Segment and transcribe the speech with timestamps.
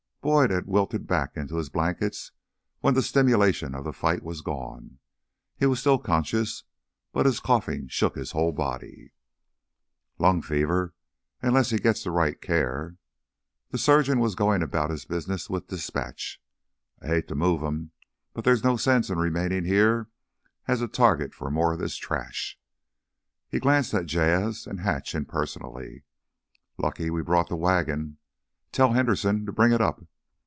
[0.23, 2.31] Boyd had wilted back into his blankets
[2.81, 4.99] when the stimulation of the fight was gone.
[5.57, 6.63] He was still conscious,
[7.11, 9.13] but his coughing shook his whole body.
[10.19, 10.93] "Lung fever,
[11.41, 12.97] unless he gets the right care."
[13.71, 16.39] The surgeon was going about his business with dispatch.
[17.01, 17.89] "I hate to move him,
[18.35, 20.07] but there's no sense in remaining here
[20.67, 22.59] as a target for more of this trash."
[23.49, 26.03] He glanced at Jas' and Hatch impersonally.
[26.77, 28.19] "Lucky we brought the wagon.
[28.71, 30.05] Tell Henderson to bring it up.